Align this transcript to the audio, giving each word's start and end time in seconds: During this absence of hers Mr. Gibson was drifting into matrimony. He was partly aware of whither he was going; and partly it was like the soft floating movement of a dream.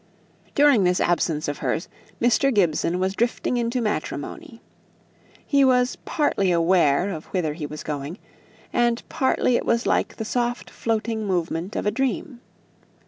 During 0.55 0.83
this 0.83 0.99
absence 0.99 1.47
of 1.47 1.59
hers 1.59 1.87
Mr. 2.19 2.51
Gibson 2.51 2.97
was 2.97 3.13
drifting 3.13 3.57
into 3.57 3.81
matrimony. 3.81 4.59
He 5.45 5.63
was 5.63 5.97
partly 6.05 6.51
aware 6.51 7.11
of 7.11 7.25
whither 7.27 7.53
he 7.53 7.67
was 7.67 7.83
going; 7.83 8.17
and 8.73 9.07
partly 9.09 9.57
it 9.57 9.63
was 9.63 9.85
like 9.85 10.15
the 10.15 10.25
soft 10.25 10.71
floating 10.71 11.27
movement 11.27 11.75
of 11.75 11.85
a 11.85 11.91
dream. 11.91 12.41